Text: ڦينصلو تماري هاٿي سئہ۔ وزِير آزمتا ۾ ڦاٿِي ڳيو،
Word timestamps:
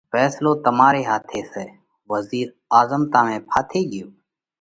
ڦينصلو 0.13 0.51
تماري 0.63 1.03
هاٿي 1.09 1.41
سئہ۔ 1.51 1.65
وزِير 2.11 2.47
آزمتا 2.79 3.19
۾ 3.27 3.35
ڦاٿِي 3.49 3.81
ڳيو، 3.91 4.07